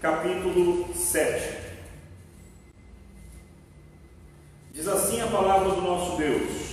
[0.00, 1.58] capítulo 7.
[4.72, 6.70] Diz assim a palavra do nosso Deus.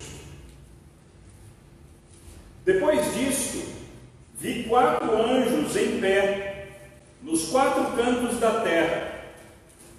[2.64, 3.66] Depois disto,
[4.36, 6.68] vi quatro anjos em pé,
[7.22, 9.12] nos quatro cantos da terra,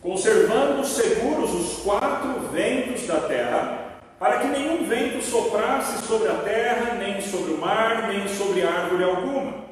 [0.00, 6.94] conservando seguros os quatro ventos da terra, para que nenhum vento soprasse sobre a terra,
[6.94, 9.68] nem sobre o mar, nem sobre árvore alguma.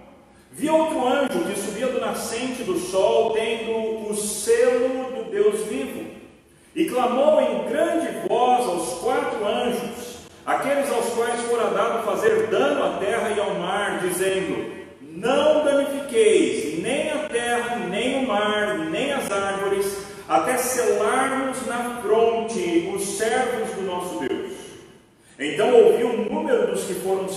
[0.59, 6.07] Vi outro anjo que subia do nascente do sol, tendo o selo do Deus vivo,
[6.74, 12.85] e clamou em grande voz aos quatro anjos aqueles aos quais fora dado fazer dano
[12.85, 19.13] à terra e ao mar, dizendo: Não danifiqueis nem a terra, nem o mar, nem
[19.13, 24.52] as árvores, até selarmos na fronte os servos do nosso Deus.
[25.38, 26.73] Então ouvi o número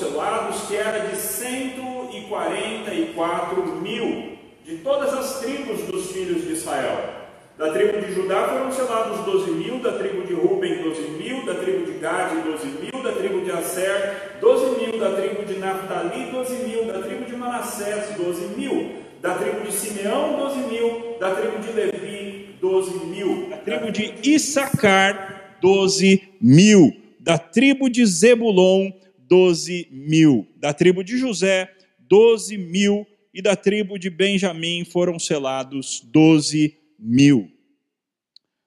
[0.08, 7.20] dos que era de 144 mil, de todas as tribos dos filhos de Israel.
[7.58, 11.56] Da tribo de Judá foram selados 12 mil, da tribo de Ruben 12 mil, da
[11.56, 16.32] tribo de Gade 12 mil, da tribo de Aser 12 mil, da tribo de Naphtali
[16.32, 21.36] 12 mil, da tribo de Manassés 12 mil, da tribo de Simeão 12 mil, da
[21.36, 28.94] tribo de Levi 12 mil, da tribo de Issacar 12 mil, da tribo de Zebulon
[29.30, 31.72] 12 mil, da tribo de José
[32.10, 37.48] 12 mil e da tribo de Benjamim foram selados 12 mil.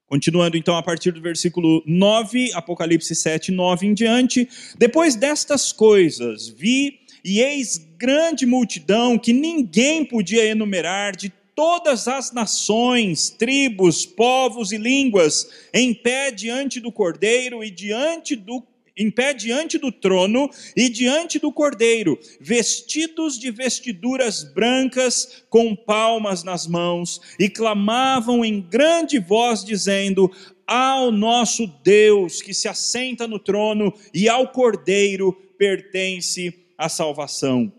[0.07, 4.49] Continuando então a partir do versículo 9, Apocalipse 7, 9 em diante.
[4.79, 12.33] Depois destas coisas, vi e eis grande multidão que ninguém podia enumerar de todas as
[12.33, 18.63] nações, tribos, povos e línguas, em pé diante do Cordeiro e diante do
[18.97, 26.45] em pé diante do trono e diante do cordeiro, vestidos de vestiduras brancas, com palmas
[26.45, 30.31] nas mãos, e clamavam em grande voz, dizendo:
[30.67, 37.73] Ao nosso Deus que se assenta no trono e ao cordeiro pertence a salvação.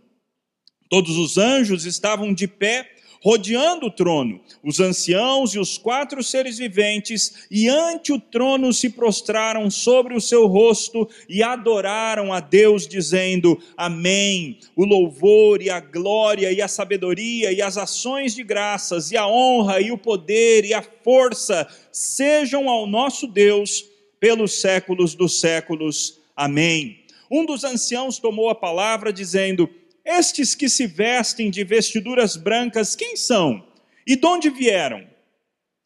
[0.89, 2.92] Todos os anjos estavam de pé
[3.23, 8.89] rodeando o trono, os anciãos e os quatro seres viventes, e ante o trono se
[8.89, 14.59] prostraram sobre o seu rosto e adoraram a Deus, dizendo: Amém.
[14.75, 19.25] O louvor e a glória e a sabedoria e as ações de graças e a
[19.25, 23.85] honra e o poder e a força sejam ao nosso Deus
[24.19, 26.19] pelos séculos dos séculos.
[26.35, 27.03] Amém.
[27.31, 29.69] Um dos anciãos tomou a palavra, dizendo:
[30.05, 33.65] estes que se vestem de vestiduras brancas, quem são?
[34.05, 35.07] E de onde vieram?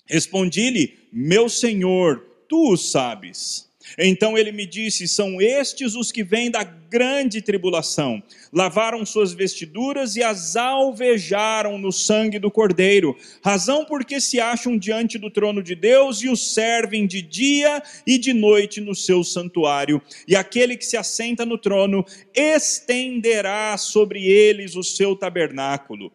[0.07, 3.66] Respondi-lhe: Meu senhor, tu o sabes.
[3.98, 8.22] Então ele me disse: São estes os que vêm da grande tribulação.
[8.52, 15.18] Lavaram suas vestiduras e as alvejaram no sangue do Cordeiro, razão porque se acham diante
[15.18, 20.02] do trono de Deus e o servem de dia e de noite no seu santuário.
[20.28, 26.12] E aquele que se assenta no trono estenderá sobre eles o seu tabernáculo.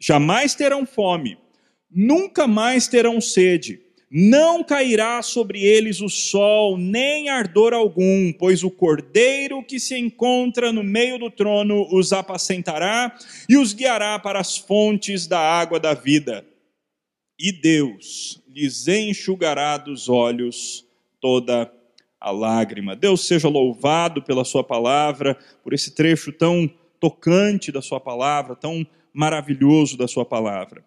[0.00, 1.38] Jamais terão fome,
[1.90, 3.83] nunca mais terão sede
[4.16, 10.72] não cairá sobre eles o sol, nem ardor algum, pois o cordeiro que se encontra
[10.72, 13.12] no meio do trono os apacentará
[13.48, 16.46] e os guiará para as fontes da água da vida.
[17.36, 20.86] E Deus lhes enxugará dos olhos
[21.20, 21.68] toda
[22.20, 22.94] a lágrima.
[22.94, 26.70] Deus seja louvado pela Sua palavra, por esse trecho tão
[27.00, 30.84] tocante da Sua palavra, tão maravilhoso da Sua palavra.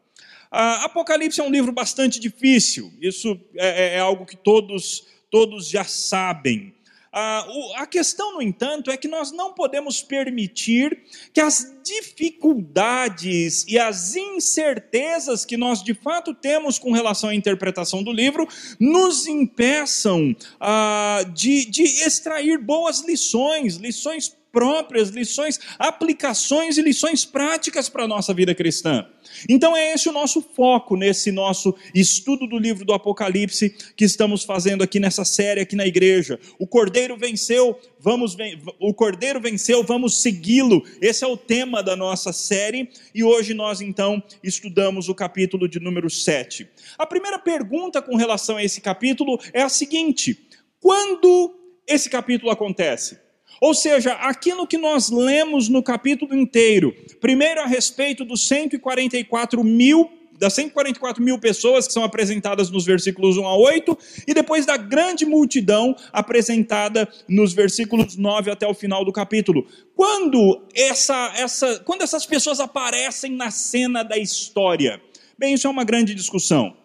[0.52, 5.68] Ah, Apocalipse é um livro bastante difícil, isso é, é, é algo que todos, todos
[5.68, 6.74] já sabem.
[7.12, 11.00] Ah, o, a questão, no entanto, é que nós não podemos permitir
[11.34, 18.04] que as dificuldades e as incertezas que nós de fato temos com relação à interpretação
[18.04, 18.48] do livro
[18.80, 27.88] nos impeçam ah, de, de extrair boas lições, lições próprias, lições, aplicações e lições práticas
[27.88, 29.06] para a nossa vida cristã.
[29.48, 34.44] Então é esse o nosso foco nesse nosso estudo do livro do Apocalipse que estamos
[34.44, 36.40] fazendo aqui nessa série aqui na igreja.
[36.58, 38.36] O Cordeiro venceu, vamos
[38.80, 40.84] o Cordeiro venceu, vamos segui-lo.
[41.00, 45.80] Esse é o tema da nossa série e hoje nós então estudamos o capítulo de
[45.80, 46.68] número 7.
[46.98, 50.48] A primeira pergunta com relação a esse capítulo é a seguinte:
[50.80, 51.54] quando
[51.88, 53.27] esse capítulo acontece?
[53.62, 60.10] Ou seja, aquilo que nós lemos no capítulo inteiro, primeiro a respeito dos 144 mil,
[60.40, 64.78] das 144 mil pessoas que são apresentadas nos versículos 1 a 8, e depois da
[64.78, 69.66] grande multidão apresentada nos versículos 9 até o final do capítulo.
[69.96, 75.02] Quando, essa, essa, quando essas pessoas aparecem na cena da história,
[75.40, 76.76] Bem, isso é uma grande discussão.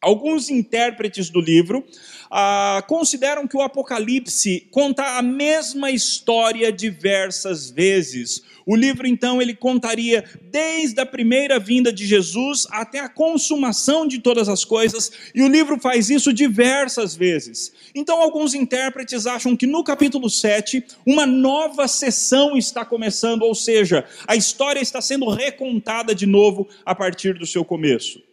[0.00, 1.84] Alguns intérpretes do livro
[2.30, 8.44] ah, consideram que o Apocalipse conta a mesma história diversas vezes.
[8.64, 14.20] O livro, então, ele contaria desde a primeira vinda de Jesus até a consumação de
[14.20, 17.72] todas as coisas, e o livro faz isso diversas vezes.
[17.92, 24.04] Então, alguns intérpretes acham que no capítulo 7, uma nova sessão está começando, ou seja,
[24.28, 28.27] a história está sendo recontada de novo a partir do seu começo.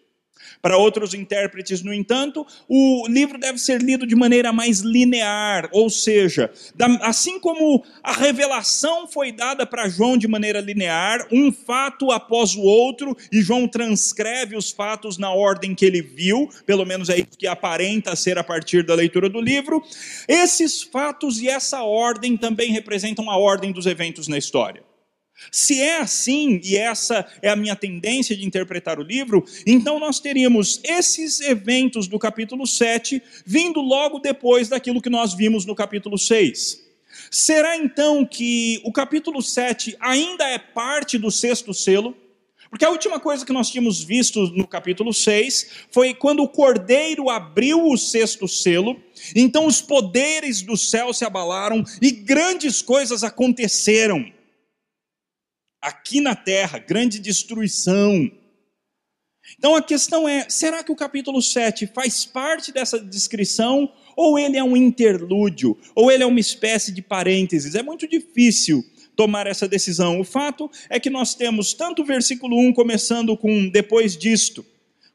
[0.62, 5.90] Para outros intérpretes, no entanto, o livro deve ser lido de maneira mais linear, ou
[5.90, 6.52] seja,
[7.02, 12.62] assim como a revelação foi dada para João de maneira linear, um fato após o
[12.62, 17.38] outro, e João transcreve os fatos na ordem que ele viu, pelo menos é isso
[17.38, 19.84] que aparenta ser a partir da leitura do livro.
[20.28, 24.84] Esses fatos e essa ordem também representam a ordem dos eventos na história.
[25.52, 30.20] Se é assim, e essa é a minha tendência de interpretar o livro, então nós
[30.20, 36.18] teríamos esses eventos do capítulo 7 vindo logo depois daquilo que nós vimos no capítulo
[36.18, 36.84] 6.
[37.30, 42.16] Será então que o capítulo 7 ainda é parte do sexto selo?
[42.70, 47.30] Porque a última coisa que nós tínhamos visto no capítulo 6 foi quando o cordeiro
[47.30, 49.00] abriu o sexto selo,
[49.34, 54.35] então os poderes do céu se abalaram e grandes coisas aconteceram
[55.86, 58.30] aqui na terra, grande destruição.
[59.58, 63.92] Então a questão é: será que o capítulo 7 faz parte dessa descrição?
[64.18, 65.78] Ou ele é um interlúdio?
[65.94, 67.76] Ou ele é uma espécie de parênteses?
[67.76, 68.84] É muito difícil
[69.16, 70.20] tomar essa decisão.
[70.20, 74.66] O fato é que nós temos tanto o versículo 1 começando com depois disto,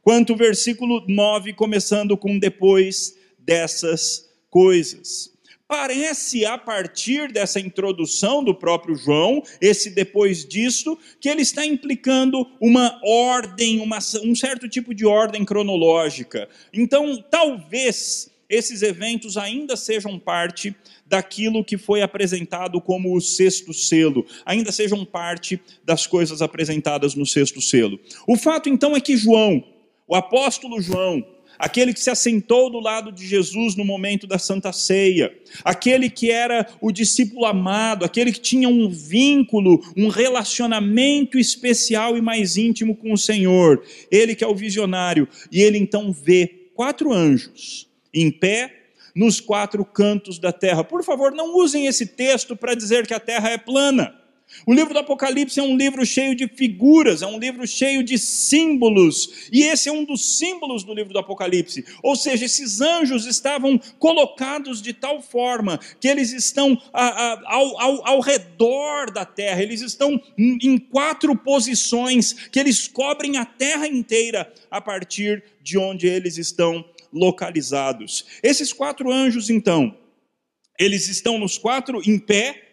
[0.02, 5.32] quanto o versículo 9 começando com depois dessas coisas.
[5.70, 12.44] Parece, a partir dessa introdução do próprio João, esse depois disso, que ele está implicando
[12.60, 16.48] uma ordem, uma, um certo tipo de ordem cronológica.
[16.72, 20.74] Então, talvez esses eventos ainda sejam parte
[21.06, 27.24] daquilo que foi apresentado como o sexto selo, ainda sejam parte das coisas apresentadas no
[27.24, 28.00] sexto selo.
[28.26, 29.62] O fato então é que João,
[30.08, 31.24] o apóstolo João,
[31.60, 36.30] aquele que se assentou do lado de Jesus no momento da Santa Ceia, aquele que
[36.30, 42.96] era o discípulo amado, aquele que tinha um vínculo, um relacionamento especial e mais íntimo
[42.96, 48.30] com o Senhor, ele que é o visionário, e ele então vê quatro anjos em
[48.30, 48.76] pé
[49.14, 50.82] nos quatro cantos da terra.
[50.82, 54.19] Por favor, não usem esse texto para dizer que a terra é plana.
[54.66, 58.18] O livro do Apocalipse é um livro cheio de figuras, é um livro cheio de
[58.18, 61.84] símbolos, e esse é um dos símbolos do livro do Apocalipse.
[62.02, 67.80] Ou seja, esses anjos estavam colocados de tal forma que eles estão a, a, ao,
[67.80, 73.86] ao, ao redor da terra, eles estão em quatro posições, que eles cobrem a terra
[73.86, 78.24] inteira a partir de onde eles estão localizados.
[78.42, 79.96] Esses quatro anjos, então,
[80.78, 82.69] eles estão nos quatro em pé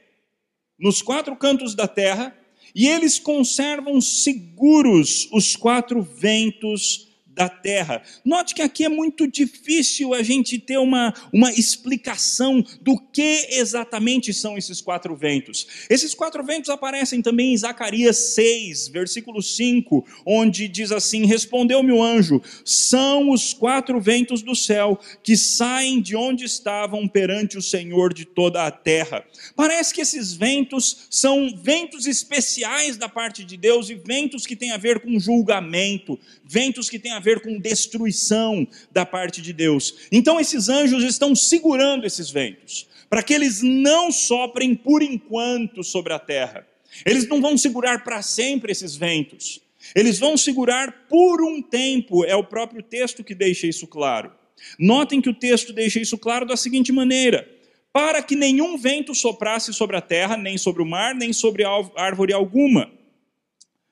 [0.80, 2.36] nos quatro cantos da terra,
[2.76, 7.07] e eles conservam seguros os quatro ventos
[7.38, 8.02] da terra.
[8.26, 14.34] Note que aqui é muito difícil a gente ter uma, uma explicação do que exatamente
[14.34, 15.68] são esses quatro ventos.
[15.88, 22.02] Esses quatro ventos aparecem também em Zacarias 6, versículo 5, onde diz assim: Respondeu-me o
[22.02, 28.16] anjo, são os quatro ventos do céu que saem de onde estavam perante o Senhor
[28.16, 29.24] de toda a terra.
[29.56, 34.72] Parece que esses ventos são ventos especiais da parte de Deus e ventos que têm
[34.72, 40.08] a ver com julgamento, ventos que têm a ver com destruição da parte de Deus.
[40.10, 46.14] Então esses anjos estão segurando esses ventos, para que eles não soprem por enquanto sobre
[46.14, 46.66] a terra.
[47.06, 49.60] Eles não vão segurar para sempre esses ventos.
[49.94, 54.32] Eles vão segurar por um tempo, é o próprio texto que deixa isso claro.
[54.80, 57.46] Notem que o texto deixa isso claro da seguinte maneira:
[57.92, 61.64] para que nenhum vento soprasse sobre a terra, nem sobre o mar, nem sobre
[61.96, 62.90] árvore alguma.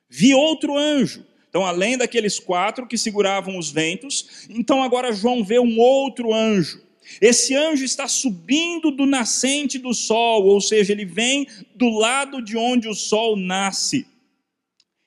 [0.10, 5.58] Vi outro anjo então, além daqueles quatro que seguravam os ventos, então agora João vê
[5.58, 6.84] um outro anjo.
[7.22, 12.58] Esse anjo está subindo do nascente do sol, ou seja, ele vem do lado de
[12.58, 14.06] onde o sol nasce.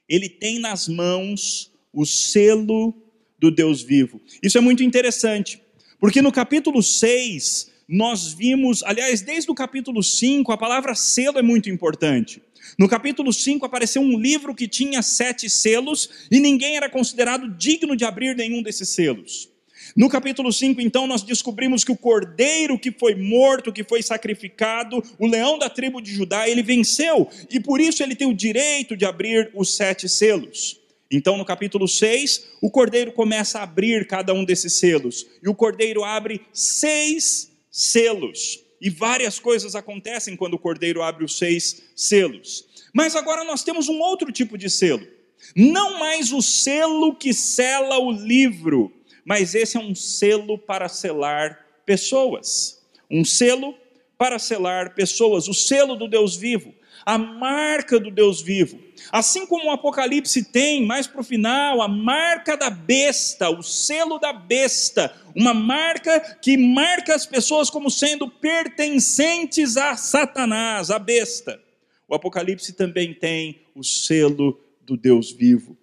[0.09, 2.95] Ele tem nas mãos o selo
[3.39, 4.19] do Deus vivo.
[4.43, 5.61] Isso é muito interessante,
[6.01, 11.43] porque no capítulo 6, nós vimos, aliás, desde o capítulo 5, a palavra selo é
[11.43, 12.41] muito importante.
[12.79, 17.97] No capítulo 5 apareceu um livro que tinha sete selos e ninguém era considerado digno
[17.97, 19.49] de abrir nenhum desses selos.
[19.97, 25.03] No capítulo 5, então, nós descobrimos que o cordeiro que foi morto, que foi sacrificado,
[25.19, 28.97] o leão da tribo de Judá, ele venceu e por isso ele tem o direito
[28.97, 30.79] de abrir os sete selos.
[31.11, 35.27] Então, no capítulo 6, o cordeiro começa a abrir cada um desses selos.
[35.43, 38.63] E o cordeiro abre seis selos.
[38.81, 42.68] E várias coisas acontecem quando o cordeiro abre os seis selos.
[42.99, 45.07] Mas agora nós temos um outro tipo de selo.
[45.55, 48.93] Não mais o selo que sela o livro,
[49.25, 52.85] mas esse é um selo para selar pessoas.
[53.09, 53.73] Um selo
[54.19, 56.75] para selar pessoas, o selo do Deus vivo,
[57.07, 58.81] a marca do Deus vivo.
[59.13, 64.19] Assim como o Apocalipse tem, mais para o final, a marca da besta, o selo
[64.19, 71.68] da besta, uma marca que marca as pessoas como sendo pertencentes a Satanás, a besta.
[72.09, 75.77] O Apocalipse também tem o selo do Deus vivo.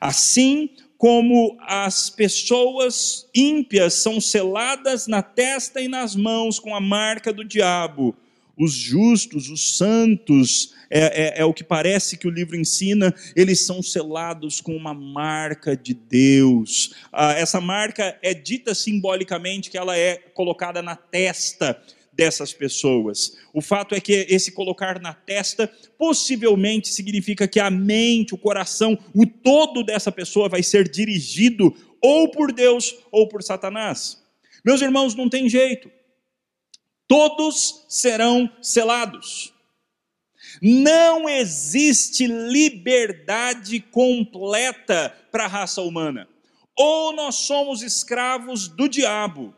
[0.00, 7.32] Assim como as pessoas ímpias são seladas na testa e nas mãos com a marca
[7.32, 8.14] do diabo,
[8.56, 13.64] os justos, os santos, é, é, é, o que parece que o livro ensina, eles
[13.64, 16.94] são selados com uma marca de Deus.
[17.10, 23.38] Ah, essa marca é dita simbolicamente que ela é colocada na testa dessas pessoas.
[23.52, 25.66] O fato é que esse colocar na testa
[25.98, 32.30] possivelmente significa que a mente, o coração, o todo dessa pessoa vai ser dirigido ou
[32.30, 34.22] por Deus ou por Satanás.
[34.64, 35.90] Meus irmãos, não tem jeito.
[37.08, 39.52] Todos serão selados.
[40.60, 46.28] Não existe liberdade completa para a raça humana.
[46.76, 49.54] Ou nós somos escravos do diabo,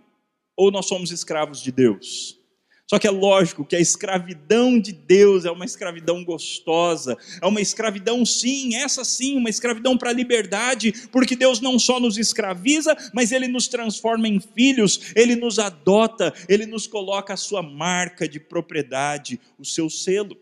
[0.56, 2.38] ou nós somos escravos de Deus.
[2.86, 7.60] Só que é lógico que a escravidão de Deus é uma escravidão gostosa, é uma
[7.60, 12.94] escravidão, sim, essa sim, uma escravidão para a liberdade, porque Deus não só nos escraviza,
[13.14, 18.28] mas Ele nos transforma em filhos, Ele nos adota, Ele nos coloca a sua marca
[18.28, 20.36] de propriedade, o seu selo.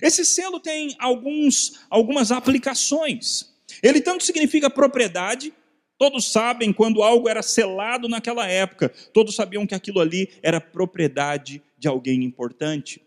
[0.00, 3.54] Esse selo tem alguns, algumas aplicações.
[3.82, 5.52] Ele tanto significa propriedade,
[5.98, 11.60] Todos sabem quando algo era selado naquela época, todos sabiam que aquilo ali era propriedade
[11.76, 13.02] de alguém importante.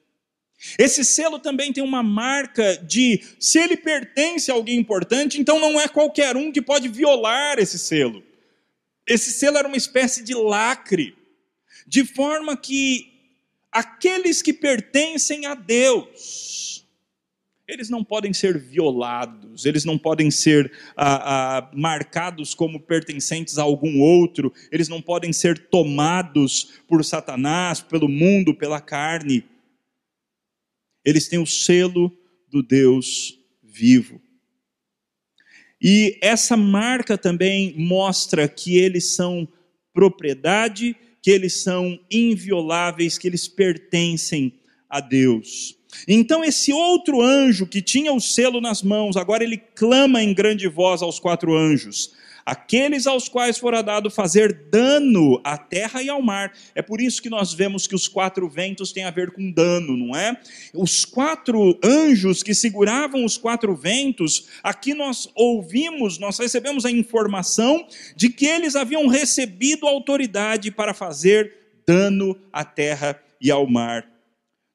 [0.77, 5.79] Esse selo também tem uma marca de se ele pertence a alguém importante, então não
[5.79, 8.21] é qualquer um que pode violar esse selo.
[9.07, 11.15] Esse selo era uma espécie de lacre,
[11.87, 13.11] de forma que
[13.71, 16.80] aqueles que pertencem a Deus,
[17.71, 23.63] eles não podem ser violados, eles não podem ser ah, ah, marcados como pertencentes a
[23.63, 29.45] algum outro, eles não podem ser tomados por Satanás, pelo mundo, pela carne.
[31.05, 32.11] Eles têm o selo
[32.49, 34.21] do Deus vivo.
[35.81, 39.47] E essa marca também mostra que eles são
[39.93, 44.59] propriedade, que eles são invioláveis, que eles pertencem
[44.89, 45.80] a Deus.
[46.07, 50.67] Então, esse outro anjo que tinha o selo nas mãos, agora ele clama em grande
[50.67, 52.11] voz aos quatro anjos:
[52.45, 56.53] aqueles aos quais fora dado fazer dano à terra e ao mar.
[56.75, 59.95] É por isso que nós vemos que os quatro ventos têm a ver com dano,
[59.95, 60.39] não é?
[60.73, 67.85] Os quatro anjos que seguravam os quatro ventos, aqui nós ouvimos, nós recebemos a informação
[68.15, 71.53] de que eles haviam recebido autoridade para fazer
[71.85, 74.10] dano à terra e ao mar.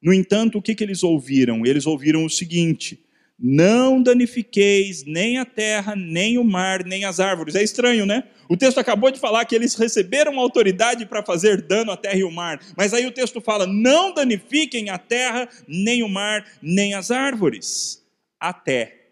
[0.07, 1.67] No entanto, o que, que eles ouviram?
[1.67, 3.05] Eles ouviram o seguinte:
[3.37, 7.57] não danifiqueis nem a terra, nem o mar, nem as árvores.
[7.57, 8.23] É estranho, né?
[8.49, 12.23] O texto acabou de falar que eles receberam autoridade para fazer dano à terra e
[12.23, 16.95] ao mar, mas aí o texto fala: não danifiquem a terra, nem o mar, nem
[16.95, 18.01] as árvores.
[18.39, 19.09] Até.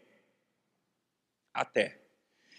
[1.53, 2.04] Até.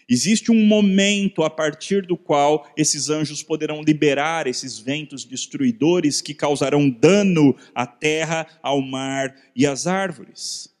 [0.08, 6.32] Existe um momento a partir do qual esses anjos poderão liberar esses ventos destruidores que
[6.32, 10.72] causarão dano à terra, ao mar e às árvores.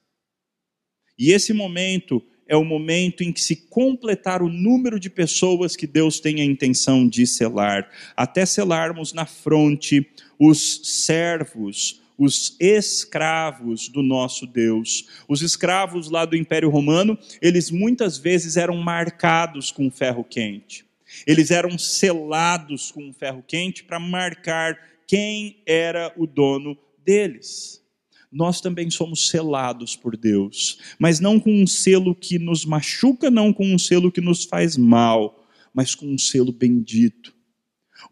[1.18, 5.86] E esse momento é o momento em que se completar o número de pessoas que
[5.86, 14.02] Deus tem a intenção de selar, até selarmos na fronte os servos, os escravos do
[14.02, 15.06] nosso Deus.
[15.28, 20.84] Os escravos lá do Império Romano, eles muitas vezes eram marcados com ferro quente.
[21.26, 27.82] Eles eram selados com ferro quente para marcar quem era o dono deles.
[28.30, 33.52] Nós também somos selados por Deus, mas não com um selo que nos machuca, não
[33.52, 37.34] com um selo que nos faz mal, mas com um selo bendito,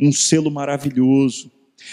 [0.01, 1.51] um selo maravilhoso,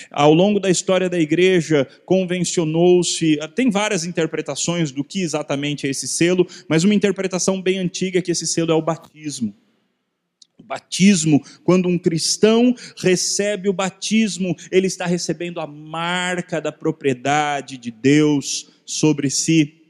[0.09, 6.07] ao longo da história da igreja, convencionou-se, tem várias interpretações do que exatamente é esse
[6.07, 9.55] selo, mas uma interpretação bem antiga é que esse selo é o batismo.
[10.57, 17.77] O batismo, quando um cristão recebe o batismo, ele está recebendo a marca da propriedade
[17.77, 19.81] de Deus sobre si.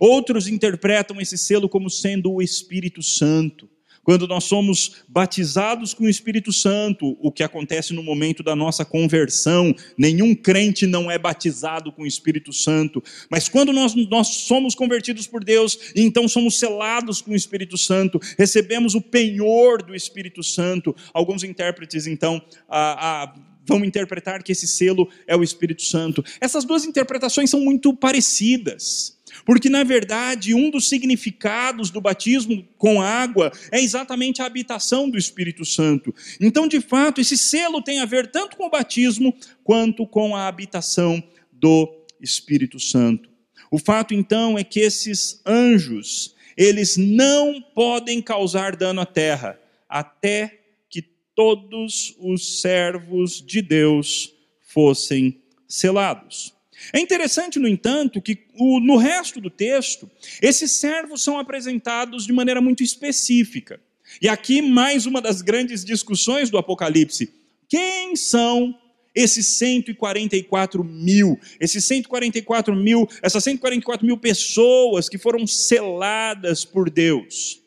[0.00, 3.68] Outros interpretam esse selo como sendo o Espírito Santo.
[4.04, 8.84] Quando nós somos batizados com o Espírito Santo, o que acontece no momento da nossa
[8.84, 14.74] conversão, nenhum crente não é batizado com o Espírito Santo, mas quando nós, nós somos
[14.74, 20.42] convertidos por Deus, então somos selados com o Espírito Santo, recebemos o penhor do Espírito
[20.42, 20.94] Santo.
[21.12, 23.34] Alguns intérpretes, então, a, a
[23.66, 26.22] vão interpretar que esse selo é o Espírito Santo.
[26.40, 29.16] Essas duas interpretações são muito parecidas.
[29.44, 35.18] Porque, na verdade, um dos significados do batismo com água é exatamente a habitação do
[35.18, 36.14] Espírito Santo.
[36.40, 40.46] Então, de fato, esse selo tem a ver tanto com o batismo quanto com a
[40.46, 41.22] habitação
[41.52, 43.28] do Espírito Santo.
[43.70, 50.60] O fato, então, é que esses anjos, eles não podem causar dano à terra até
[50.88, 51.02] que
[51.34, 56.54] todos os servos de Deus fossem selados.
[56.92, 60.10] É interessante, no entanto, que no resto do texto,
[60.40, 63.80] esses servos são apresentados de maneira muito específica.
[64.20, 67.32] E aqui, mais uma das grandes discussões do Apocalipse:
[67.68, 68.78] quem são
[69.14, 77.60] esses 144 mil, esses 144 mil, essas 144 mil pessoas que foram seladas por Deus.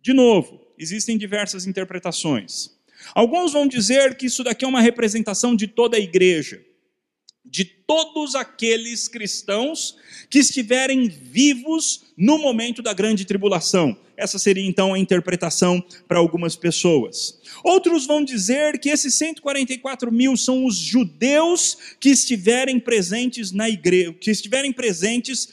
[0.00, 2.70] De novo, existem diversas interpretações.
[3.14, 6.64] Alguns vão dizer que isso daqui é uma representação de toda a igreja
[7.54, 9.96] de todos aqueles cristãos
[10.28, 13.96] que estiverem vivos no momento da grande tribulação.
[14.16, 17.40] Essa seria então a interpretação para algumas pessoas.
[17.62, 24.12] Outros vão dizer que esses 144 mil são os judeus que estiverem presentes na igreja,
[24.14, 25.48] que estiverem presentes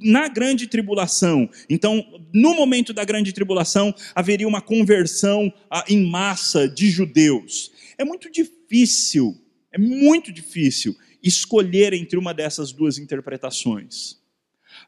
[0.00, 1.50] na grande tribulação.
[1.68, 7.72] Então, no momento da grande tribulação, haveria uma conversão ah, em massa de judeus.
[7.98, 9.36] É muito difícil,
[9.72, 14.18] é muito difícil escolher entre uma dessas duas interpretações.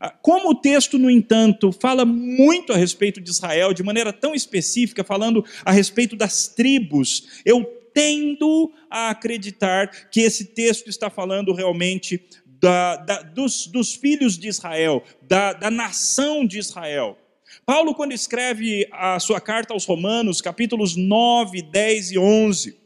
[0.01, 4.35] Ah, como o texto, no entanto, fala muito a respeito de Israel, de maneira tão
[4.35, 7.65] específica, falando a respeito das tribos, eu
[7.95, 14.49] tendo a acreditar que esse texto está falando realmente da, da, dos, dos, filhos de
[14.49, 17.19] Israel, da, da nação de Israel.
[17.67, 22.77] Paulo, quando escreve a sua carta aos Romanos, capítulos 9, 10 e 11,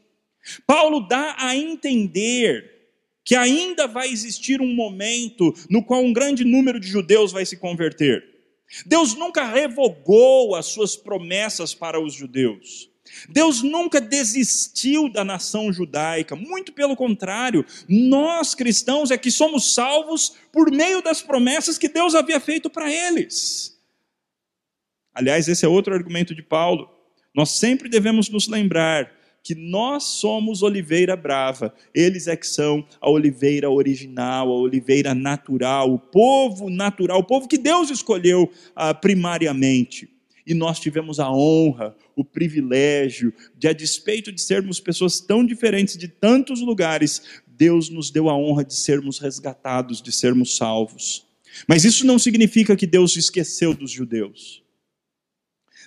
[0.67, 2.76] Paulo dá a entender
[3.27, 7.57] que ainda vai existir um momento no qual um grande número de judeus vai se
[7.57, 8.25] converter.
[8.87, 12.89] Deus nunca revogou as suas promessas para os judeus.
[13.29, 20.35] Deus nunca desistiu da nação judaica, muito pelo contrário, nós cristãos é que somos salvos
[20.53, 23.77] por meio das promessas que Deus havia feito para eles.
[25.12, 26.89] Aliás, esse é outro argumento de Paulo.
[27.35, 29.16] Nós sempre devemos nos lembrar
[29.47, 35.95] que nós somos oliveira brava, eles é que são a oliveira original, a oliveira natural,
[35.95, 40.09] o povo natural, o povo que Deus escolheu ah, primariamente.
[40.45, 45.97] E nós tivemos a honra, o privilégio de, a despeito de sermos pessoas tão diferentes
[45.97, 51.25] de tantos lugares, Deus nos deu a honra de sermos resgatados, de sermos salvos.
[51.69, 54.66] Mas isso não significa que Deus esqueceu dos judeus.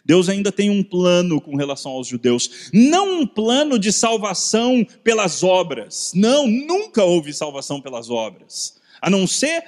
[0.09, 2.71] Deus ainda tem um plano com relação aos judeus.
[2.73, 6.13] Não um plano de salvação pelas obras.
[6.15, 8.81] Não, nunca houve salvação pelas obras.
[8.99, 9.63] A não ser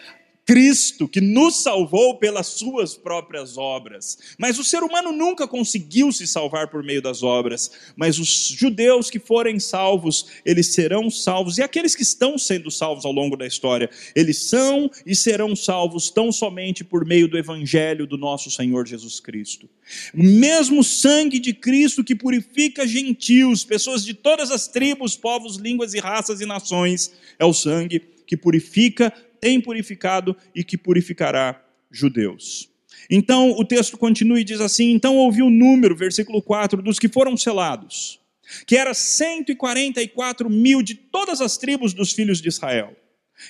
[0.46, 4.18] Cristo que nos salvou pelas suas próprias obras.
[4.38, 7.72] Mas o ser humano nunca conseguiu se salvar por meio das obras.
[7.96, 11.58] Mas os judeus que forem salvos, eles serão salvos.
[11.58, 16.10] E aqueles que estão sendo salvos ao longo da história, eles são e serão salvos
[16.10, 19.70] tão somente por meio do evangelho do nosso Senhor Jesus Cristo.
[20.14, 25.94] O mesmo sangue de Cristo que purifica gentios, pessoas de todas as tribos, povos, línguas
[25.94, 32.70] e raças e nações, é o sangue que purifica tem purificado e que purificará judeus.
[33.10, 37.10] Então o texto continua e diz assim: Então ouviu o número, versículo 4, dos que
[37.10, 38.20] foram selados,
[38.66, 42.96] que era 144 mil de todas as tribos dos filhos de Israel.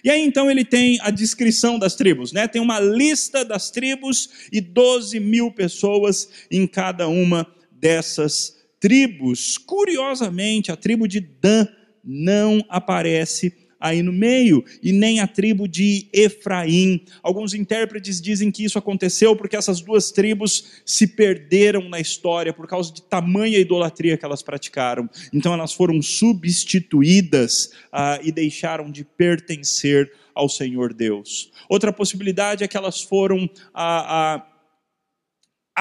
[0.04, 2.48] E aí então ele tem a descrição das tribos, né?
[2.48, 9.58] Tem uma lista das tribos e 12 mil pessoas em cada uma dessas tribos.
[9.58, 11.68] Curiosamente, a tribo de Dan
[12.04, 17.04] não aparece aí no meio, e nem a tribo de Efraim.
[17.24, 22.68] Alguns intérpretes dizem que isso aconteceu porque essas duas tribos se perderam na história por
[22.68, 25.10] causa de tamanha idolatria que elas praticaram.
[25.34, 31.52] Então elas foram substituídas ah, e deixaram de pertencer ao Senhor Deus.
[31.68, 34.51] Outra possibilidade é que elas foram ah, ah,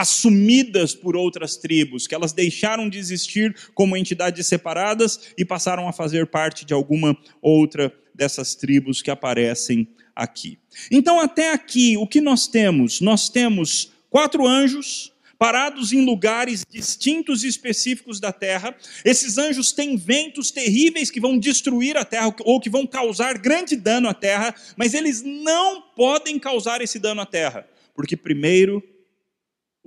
[0.00, 5.92] assumidas por outras tribos, que elas deixaram de existir como entidades separadas e passaram a
[5.92, 9.86] fazer parte de alguma outra dessas tribos que aparecem
[10.16, 10.58] aqui.
[10.90, 13.02] Então, até aqui, o que nós temos?
[13.02, 18.74] Nós temos quatro anjos parados em lugares distintos e específicos da terra.
[19.04, 23.76] Esses anjos têm ventos terríveis que vão destruir a terra ou que vão causar grande
[23.76, 28.82] dano à terra, mas eles não podem causar esse dano à terra, porque primeiro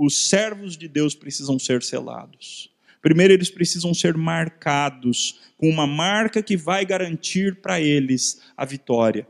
[0.05, 2.69] os servos de Deus precisam ser selados.
[3.01, 9.27] Primeiro, eles precisam ser marcados com uma marca que vai garantir para eles a vitória.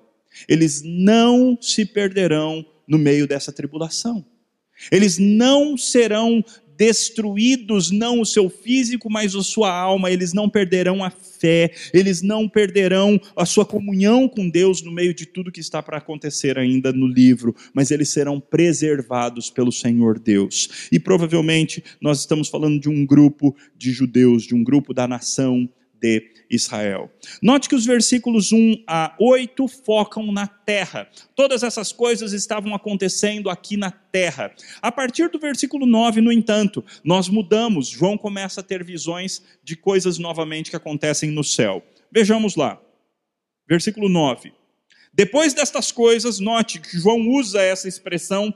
[0.47, 4.25] Eles não se perderão no meio dessa tribulação.
[4.91, 6.43] Eles não serão
[6.77, 12.21] destruídos, não o seu físico, mas a sua alma, eles não perderão a fé, eles
[12.21, 16.57] não perderão a sua comunhão com Deus no meio de tudo que está para acontecer
[16.57, 20.88] ainda no livro, mas eles serão preservados pelo Senhor Deus.
[20.91, 25.69] E provavelmente nós estamos falando de um grupo de judeus, de um grupo da nação
[26.03, 27.09] de Israel.
[27.41, 31.09] Note que os versículos 1 a 8 focam na terra.
[31.33, 34.53] Todas essas coisas estavam acontecendo aqui na terra.
[34.81, 37.87] A partir do versículo 9, no entanto, nós mudamos.
[37.87, 41.81] João começa a ter visões de coisas novamente que acontecem no céu.
[42.11, 42.79] Vejamos lá.
[43.67, 44.51] Versículo 9.
[45.13, 48.53] Depois destas coisas, note que João usa essa expressão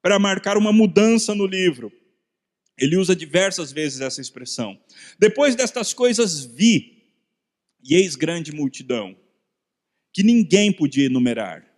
[0.00, 1.92] para marcar uma mudança no livro.
[2.80, 4.80] Ele usa diversas vezes essa expressão.
[5.18, 7.04] Depois destas coisas vi,
[7.84, 9.16] e eis grande multidão,
[10.12, 11.69] que ninguém podia enumerar.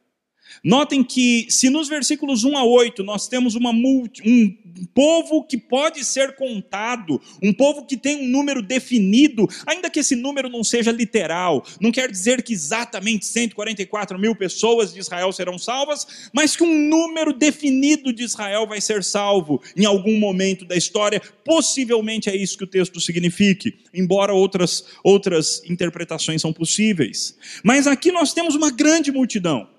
[0.63, 4.63] Notem que, se nos versículos 1 a 8 nós temos uma multi, um
[4.95, 10.17] povo que pode ser contado, um povo que tem um número definido, ainda que esse
[10.17, 15.59] número não seja literal, não quer dizer que exatamente 144 mil pessoas de Israel serão
[15.59, 20.77] salvas, mas que um número definido de Israel vai ser salvo em algum momento da
[20.77, 21.21] história.
[21.45, 27.37] Possivelmente é isso que o texto signifique, embora outras, outras interpretações são possíveis.
[27.63, 29.72] Mas aqui nós temos uma grande multidão.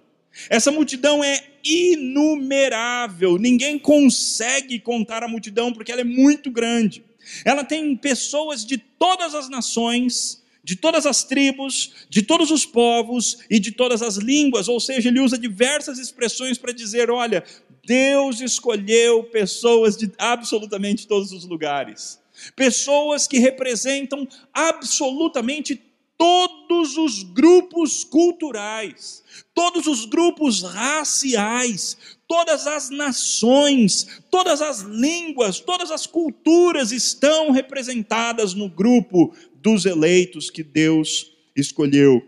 [0.50, 7.04] Essa multidão é inumerável, ninguém consegue contar a multidão porque ela é muito grande.
[7.46, 13.40] Ela tem pessoas de todas as nações, de todas as tribos, de todos os povos
[13.50, 17.44] e de todas as línguas, ou seja, ele usa diversas expressões para dizer: olha,
[17.86, 22.20] Deus escolheu pessoas de absolutamente todos os lugares,
[22.56, 25.82] pessoas que representam absolutamente
[26.18, 29.24] todos os grupos culturais
[29.54, 31.98] todos os grupos raciais,
[32.28, 40.50] todas as nações, todas as línguas, todas as culturas estão representadas no grupo dos eleitos
[40.50, 42.22] que Deus escolheu.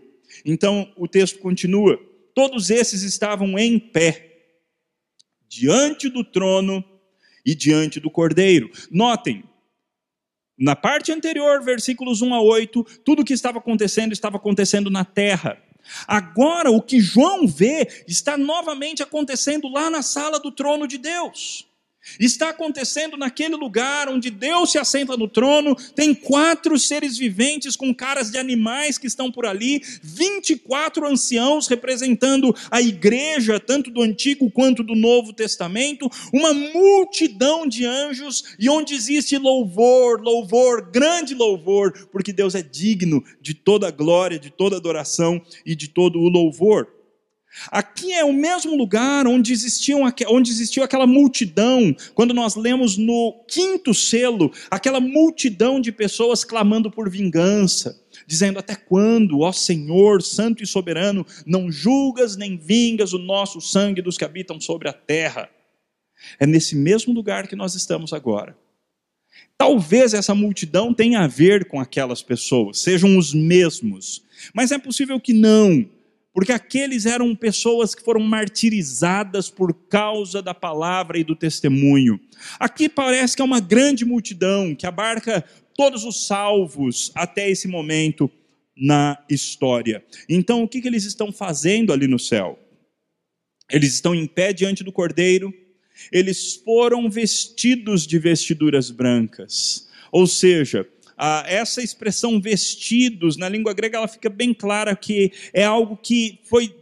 [0.45, 1.99] Então o texto continua:
[2.33, 4.51] todos esses estavam em pé,
[5.47, 6.83] diante do trono
[7.45, 8.69] e diante do cordeiro.
[8.91, 9.43] Notem,
[10.57, 15.03] na parte anterior, versículos 1 a 8, tudo o que estava acontecendo estava acontecendo na
[15.03, 15.57] terra.
[16.07, 21.67] Agora, o que João vê está novamente acontecendo lá na sala do trono de Deus.
[22.19, 27.93] Está acontecendo naquele lugar onde Deus se assenta no trono, tem quatro seres viventes com
[27.93, 34.49] caras de animais que estão por ali, 24 anciãos representando a igreja, tanto do Antigo
[34.51, 42.07] quanto do Novo Testamento, uma multidão de anjos e onde existe louvor, louvor, grande louvor,
[42.11, 46.19] porque Deus é digno de toda a glória, de toda a adoração e de todo
[46.19, 46.95] o louvor.
[47.71, 53.43] Aqui é o mesmo lugar onde, existiam, onde existiu aquela multidão, quando nós lemos no
[53.47, 60.63] quinto selo, aquela multidão de pessoas clamando por vingança, dizendo: Até quando, ó Senhor, Santo
[60.63, 65.49] e Soberano, não julgas nem vingas o nosso sangue dos que habitam sobre a terra?
[66.39, 68.57] É nesse mesmo lugar que nós estamos agora.
[69.57, 75.19] Talvez essa multidão tenha a ver com aquelas pessoas, sejam os mesmos, mas é possível
[75.19, 75.89] que não
[76.35, 82.19] porque aqueles eram pessoas que foram martirizadas por causa da palavra e do testemunho.
[82.59, 88.29] Aqui parece que é uma grande multidão que abarca todos os salvos até esse momento
[88.75, 90.03] na história.
[90.27, 92.59] Então, o que, que eles estão fazendo ali no céu?
[93.71, 95.53] Eles estão em pé diante do cordeiro,
[96.11, 99.87] eles foram vestidos de vestiduras brancas.
[100.11, 100.85] Ou seja,
[101.17, 106.39] ah, essa expressão vestidos, na língua grega, ela fica bem clara que é algo que
[106.43, 106.73] foi.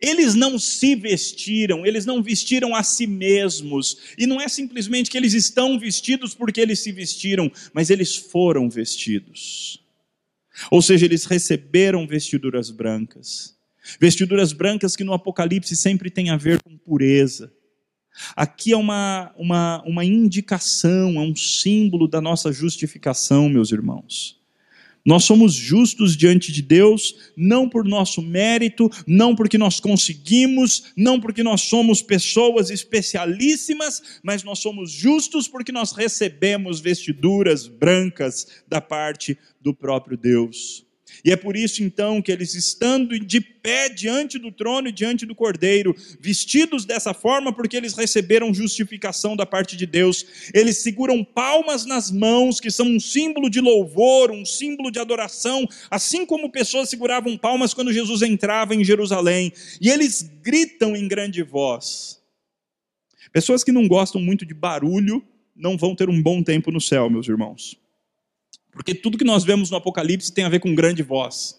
[0.00, 5.16] Eles não se vestiram, eles não vestiram a si mesmos, e não é simplesmente que
[5.16, 9.82] eles estão vestidos porque eles se vestiram, mas eles foram vestidos.
[10.70, 13.56] Ou seja, eles receberam vestiduras brancas.
[14.00, 17.52] Vestiduras brancas que no Apocalipse sempre tem a ver com pureza
[18.34, 24.38] Aqui é uma, uma, uma indicação, é um símbolo da nossa justificação, meus irmãos.
[25.08, 31.18] Nós somos justos diante de Deus, não por nosso mérito, não porque nós conseguimos, não
[31.18, 38.82] porque nós somos pessoas especialíssimas, mas nós somos justos porque nós recebemos vestiduras brancas da
[38.82, 40.87] parte do próprio Deus.
[41.24, 45.26] E é por isso então que eles, estando de pé diante do trono e diante
[45.26, 51.24] do cordeiro, vestidos dessa forma, porque eles receberam justificação da parte de Deus, eles seguram
[51.24, 56.50] palmas nas mãos, que são um símbolo de louvor, um símbolo de adoração, assim como
[56.50, 62.18] pessoas seguravam palmas quando Jesus entrava em Jerusalém, e eles gritam em grande voz.
[63.32, 65.22] Pessoas que não gostam muito de barulho
[65.54, 67.76] não vão ter um bom tempo no céu, meus irmãos.
[68.78, 71.58] Porque tudo que nós vemos no Apocalipse tem a ver com grande voz.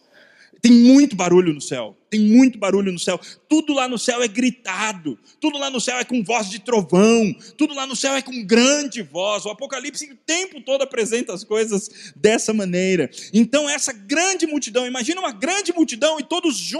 [0.61, 3.19] Tem muito barulho no céu, tem muito barulho no céu.
[3.49, 7.33] Tudo lá no céu é gritado, tudo lá no céu é com voz de trovão,
[7.57, 9.45] tudo lá no céu é com grande voz.
[9.45, 13.09] O Apocalipse o tempo todo apresenta as coisas dessa maneira.
[13.33, 16.71] Então, essa grande multidão, imagina uma grande multidão e todos,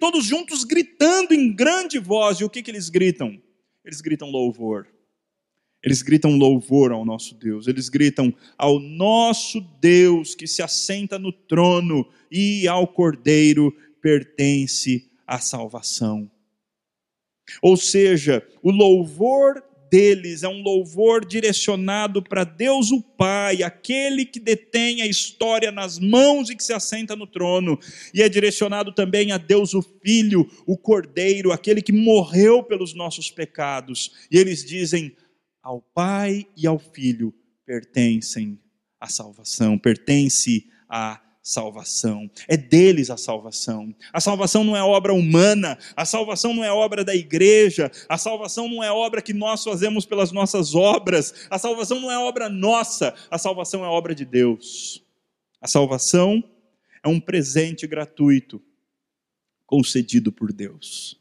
[0.00, 2.40] todos juntos gritando em grande voz.
[2.40, 3.40] E o que, que eles gritam?
[3.84, 4.97] Eles gritam louvor.
[5.82, 11.32] Eles gritam louvor ao nosso Deus, eles gritam ao nosso Deus que se assenta no
[11.32, 16.28] trono e ao Cordeiro pertence a salvação.
[17.62, 24.38] Ou seja, o louvor deles é um louvor direcionado para Deus o Pai, aquele que
[24.38, 27.78] detém a história nas mãos e que se assenta no trono,
[28.12, 33.30] e é direcionado também a Deus o Filho, o Cordeiro, aquele que morreu pelos nossos
[33.30, 34.12] pecados.
[34.30, 35.14] E eles dizem:
[35.68, 37.34] ao Pai e ao Filho
[37.66, 38.58] pertencem
[38.98, 42.30] a salvação, pertence a salvação.
[42.48, 43.94] É deles a salvação.
[44.10, 48.66] A salvação não é obra humana, a salvação não é obra da igreja, a salvação
[48.66, 53.14] não é obra que nós fazemos pelas nossas obras, a salvação não é obra nossa,
[53.30, 55.04] a salvação é obra de Deus.
[55.60, 56.42] A salvação
[57.04, 58.58] é um presente gratuito
[59.66, 61.20] concedido por Deus.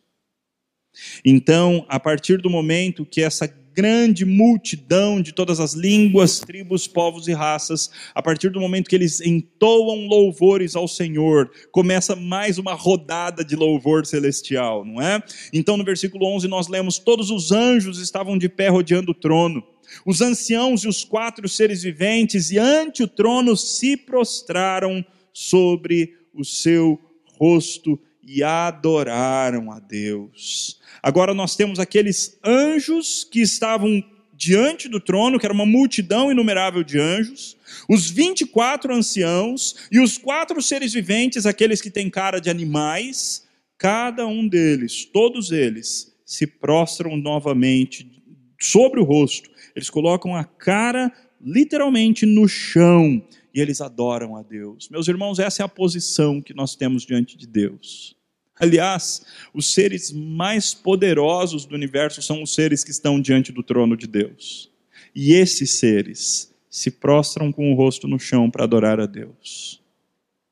[1.25, 3.45] Então, a partir do momento que essa
[3.77, 8.95] grande multidão de todas as línguas, tribos, povos e raças, a partir do momento que
[8.95, 15.21] eles entoam louvores ao Senhor, começa mais uma rodada de louvor celestial, não é?
[15.53, 19.63] Então no versículo 11 nós lemos: Todos os anjos estavam de pé rodeando o trono.
[20.03, 26.43] Os anciãos e os quatro seres viventes, e ante o trono se prostraram sobre o
[26.43, 26.99] seu
[27.39, 30.81] rosto e adoraram a Deus.
[31.01, 36.83] Agora nós temos aqueles anjos que estavam diante do trono, que era uma multidão inumerável
[36.83, 37.55] de anjos,
[37.87, 44.27] os 24 anciãos e os quatro seres viventes, aqueles que têm cara de animais, cada
[44.27, 48.21] um deles, todos eles, se prostram novamente
[48.59, 49.49] sobre o rosto.
[49.73, 54.89] Eles colocam a cara literalmente no chão e eles adoram a Deus.
[54.89, 58.16] Meus irmãos, essa é a posição que nós temos diante de Deus.
[58.59, 63.95] Aliás, os seres mais poderosos do universo são os seres que estão diante do trono
[63.95, 64.71] de Deus.
[65.15, 69.81] E esses seres se prostram com o rosto no chão para adorar a Deus.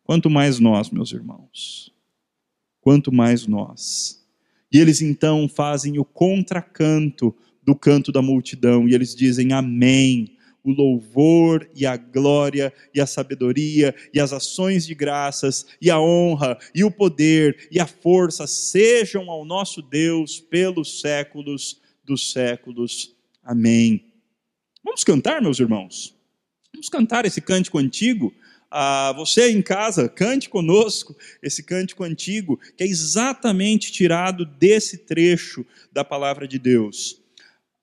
[0.03, 1.91] Quanto mais nós, meus irmãos.
[2.79, 4.23] Quanto mais nós.
[4.71, 10.34] E eles então fazem o contracanto do canto da multidão, e eles dizem amém
[10.65, 15.99] o louvor e a glória e a sabedoria e as ações de graças e a
[15.99, 23.15] honra e o poder e a força sejam ao nosso Deus pelos séculos dos séculos.
[23.43, 24.11] Amém.
[24.83, 26.15] Vamos cantar, meus irmãos?
[26.73, 28.33] Vamos cantar esse cântico antigo?
[28.71, 35.63] Ah, você em casa, cante conosco esse cântico antigo, que é exatamente tirado desse trecho
[35.93, 37.23] da palavra de Deus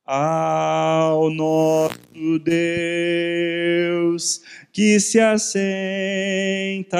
[0.06, 4.40] ao nosso Deus
[4.72, 6.98] que se assenta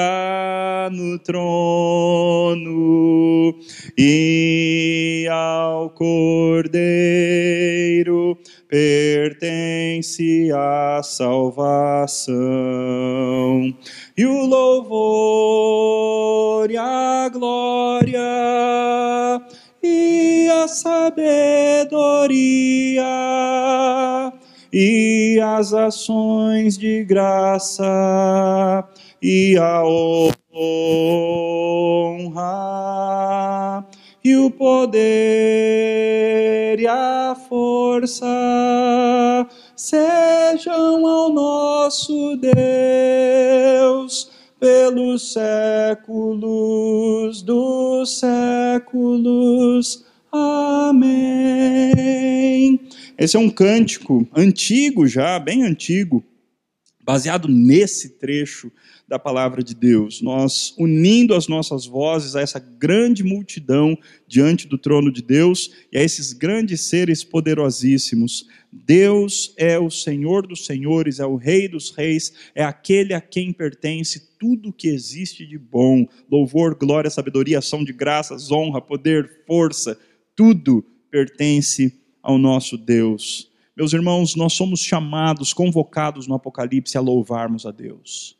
[0.91, 2.63] no trono
[3.97, 6.73] e ao Cordeiro
[8.67, 12.33] pertence a salvação.
[14.15, 15.91] E o louvor
[16.69, 18.42] e a glória
[20.73, 21.93] sabedoria
[24.73, 28.83] e as ações de graça
[29.21, 30.33] e a honra
[34.23, 34.99] e o poder
[36.79, 38.25] e a força
[39.75, 46.63] sejam ao nosso Deus pelos séculos
[47.41, 50.05] dos séculos.
[50.35, 51.13] Amém.
[53.15, 56.25] Esse é um cântico antigo já, bem antigo,
[57.03, 58.71] baseado nesse trecho
[59.07, 63.95] da palavra de Deus, nós unindo as nossas vozes a essa grande multidão
[64.27, 68.47] diante do trono de Deus e a esses grandes seres poderosíssimos.
[68.71, 73.53] Deus é o Senhor dos senhores, é o Rei dos reis, é aquele a quem
[73.53, 76.07] pertence tudo que existe de bom.
[76.31, 79.95] Louvor, glória, sabedoria, ação de graças, honra, poder, força,
[80.35, 83.51] tudo pertence ao nosso Deus.
[83.75, 88.37] Meus irmãos, nós somos chamados, convocados no Apocalipse a louvarmos a Deus.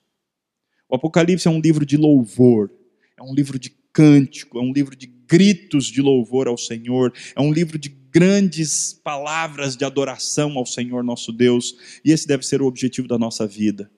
[0.88, 2.72] O Apocalipse é um livro de louvor,
[3.18, 7.42] é um livro de cântico, é um livro de gritos de louvor ao Senhor, é
[7.42, 11.76] um livro de grandes palavras de adoração ao Senhor nosso Deus,
[12.06, 13.90] e esse deve ser o objetivo da nossa vida.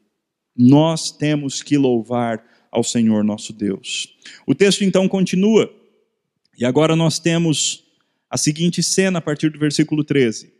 [0.56, 4.08] Nós temos que louvar ao Senhor nosso Deus.
[4.48, 5.70] O texto então continua,
[6.58, 7.85] e agora nós temos
[8.30, 10.54] a seguinte cena a partir do versículo 13.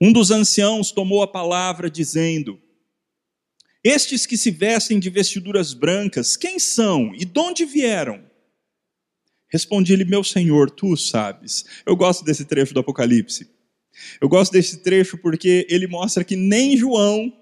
[0.00, 2.60] Um dos anciãos tomou a palavra, dizendo:
[3.82, 8.24] Estes que se vestem de vestiduras brancas, quem são e de onde vieram?
[9.48, 11.64] Respondi-lhe, meu senhor, tu sabes.
[11.86, 13.48] Eu gosto desse trecho do Apocalipse.
[14.20, 17.32] Eu gosto desse trecho porque ele mostra que nem João,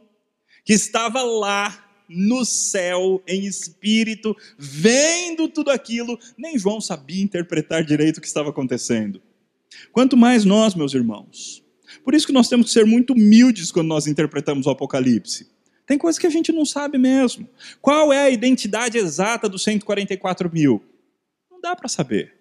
[0.64, 8.18] que estava lá no céu, em espírito, vendo tudo aquilo, nem João sabia interpretar direito
[8.18, 9.20] o que estava acontecendo.
[9.92, 11.62] Quanto mais nós, meus irmãos.
[12.02, 15.48] Por isso que nós temos que ser muito humildes quando nós interpretamos o Apocalipse.
[15.86, 17.48] Tem coisas que a gente não sabe mesmo.
[17.80, 20.82] Qual é a identidade exata dos 144 mil?
[21.50, 22.32] Não dá para saber.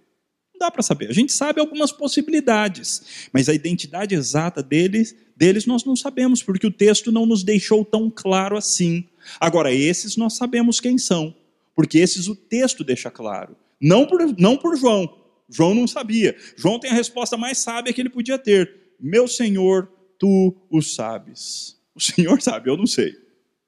[0.53, 1.09] Não dá para saber.
[1.09, 6.67] A gente sabe algumas possibilidades, mas a identidade exata deles, deles nós não sabemos, porque
[6.67, 9.05] o texto não nos deixou tão claro assim.
[9.39, 11.35] Agora, esses nós sabemos quem são,
[11.75, 13.55] porque esses o texto deixa claro.
[13.81, 15.21] Não por, não por João.
[15.49, 16.35] João não sabia.
[16.55, 18.95] João tem a resposta mais sábia que ele podia ter.
[18.99, 21.77] Meu Senhor, tu o sabes.
[21.93, 23.15] O Senhor sabe, eu não sei.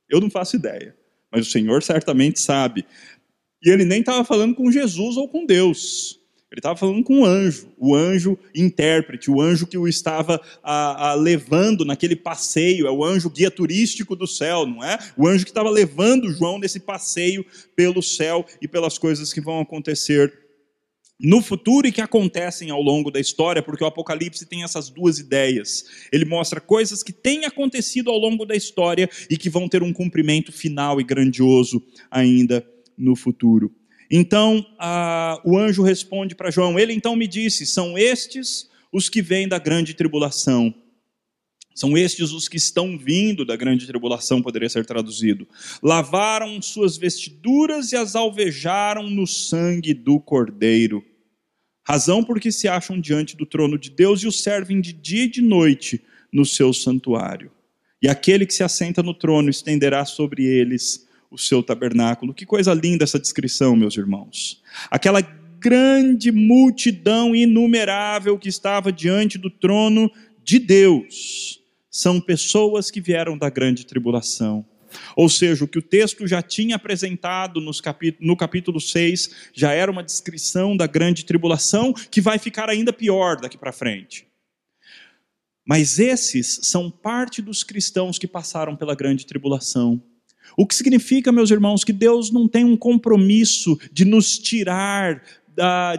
[0.09, 0.95] Eu não faço ideia.
[1.31, 2.85] Mas o Senhor certamente sabe.
[3.61, 6.19] E ele nem estava falando com Jesus ou com Deus.
[6.51, 11.09] Ele estava falando com o anjo, o anjo intérprete, o anjo que o estava a,
[11.09, 14.97] a, levando naquele passeio, é o anjo guia turístico do céu, não é?
[15.17, 19.59] O anjo que estava levando João nesse passeio pelo céu e pelas coisas que vão
[19.59, 20.45] acontecer
[21.19, 25.17] no futuro e que acontecem ao longo da história, porque o Apocalipse tem essas duas
[25.17, 25.85] ideias.
[26.11, 29.93] Ele mostra coisas que têm acontecido ao longo da história e que vão ter um
[29.93, 31.81] cumprimento final e grandioso
[32.11, 32.65] ainda
[32.97, 33.73] no futuro.
[34.09, 39.21] Então, a, o anjo responde para João: Ele então me disse: São estes os que
[39.21, 40.73] vêm da grande tribulação
[41.75, 45.45] são estes os que estão vindo da grande tribulação, poderia ser traduzido.
[45.83, 51.03] Lavaram suas vestiduras e as alvejaram no sangue do Cordeiro.
[51.85, 55.29] Razão porque se acham diante do trono de Deus e o servem de dia e
[55.29, 57.51] de noite no seu santuário.
[58.01, 62.33] E aquele que se assenta no trono estenderá sobre eles o seu tabernáculo.
[62.33, 64.63] Que coisa linda essa descrição, meus irmãos.
[64.89, 70.11] Aquela grande multidão inumerável que estava diante do trono
[70.43, 74.65] de Deus são pessoas que vieram da grande tribulação.
[75.15, 77.59] Ou seja, o que o texto já tinha apresentado
[78.19, 83.39] no capítulo 6 já era uma descrição da grande tribulação que vai ficar ainda pior
[83.41, 84.27] daqui para frente.
[85.67, 90.01] Mas esses são parte dos cristãos que passaram pela grande tribulação.
[90.57, 95.21] O que significa, meus irmãos, que Deus não tem um compromisso de nos tirar,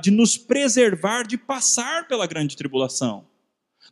[0.03, 3.27] de nos preservar de passar pela grande tribulação.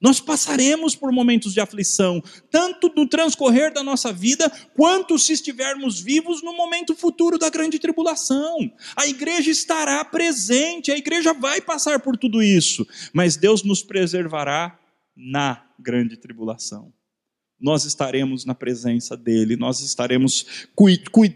[0.01, 6.01] Nós passaremos por momentos de aflição, tanto no transcorrer da nossa vida, quanto se estivermos
[6.01, 8.71] vivos no momento futuro da grande tribulação.
[8.97, 14.79] A igreja estará presente, a igreja vai passar por tudo isso, mas Deus nos preservará
[15.17, 16.93] na grande tribulação.
[17.61, 20.69] Nós estaremos na presença dele, nós estaremos,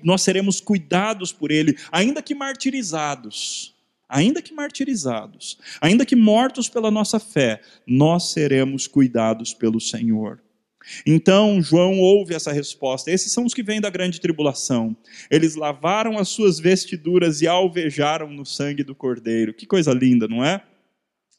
[0.02, 3.74] nós seremos cuidados por ele, ainda que martirizados
[4.09, 10.40] ainda que martirizados, ainda que mortos pela nossa fé, nós seremos cuidados pelo Senhor.
[11.05, 13.11] Então João ouve essa resposta.
[13.11, 14.97] Esses são os que vêm da grande tribulação.
[15.30, 19.53] Eles lavaram as suas vestiduras e alvejaram no sangue do cordeiro.
[19.53, 20.62] Que coisa linda, não é?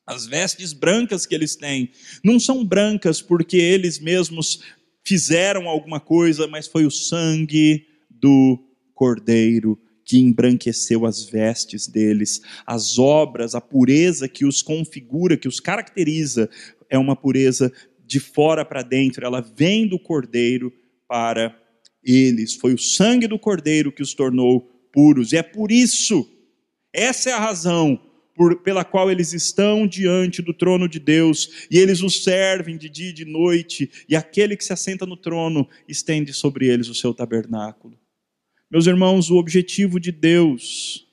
[0.10, 1.92] As vestes brancas que eles têm
[2.24, 4.60] não são brancas porque eles mesmos
[5.06, 8.58] fizeram alguma coisa, mas foi o sangue do
[8.96, 12.42] cordeiro que embranqueceu as vestes deles.
[12.66, 16.50] As obras, a pureza que os configura, que os caracteriza,
[16.90, 17.72] é uma pureza
[18.04, 20.74] de fora para dentro, ela vem do cordeiro
[21.08, 21.56] para
[22.04, 22.56] eles.
[22.56, 25.34] Foi o sangue do cordeiro que os tornou puros.
[25.34, 26.28] E é por isso,
[26.92, 28.09] essa é a razão
[28.40, 32.88] por, pela qual eles estão diante do trono de Deus, e eles o servem de
[32.88, 36.96] dia e de noite, e aquele que se assenta no trono estende sobre eles o
[36.96, 38.00] seu tabernáculo.
[38.72, 41.06] Meus irmãos, o objetivo de Deus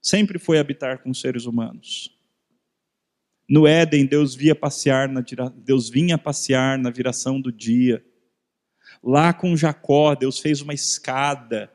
[0.00, 2.10] sempre foi habitar com seres humanos.
[3.48, 5.22] No Éden, Deus via passear na,
[5.58, 8.04] Deus vinha passear na viração do dia.
[9.00, 11.72] Lá com Jacó, Deus fez uma escada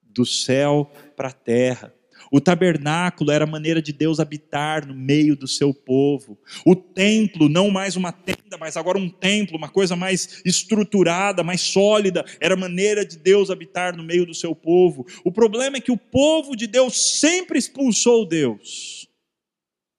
[0.00, 1.92] do céu para a terra.
[2.34, 6.36] O tabernáculo era a maneira de Deus habitar no meio do seu povo.
[6.66, 11.60] O templo, não mais uma tenda, mas agora um templo, uma coisa mais estruturada, mais
[11.60, 15.06] sólida, era a maneira de Deus habitar no meio do seu povo.
[15.24, 19.08] O problema é que o povo de Deus sempre expulsou Deus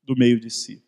[0.04, 0.84] do meio de si.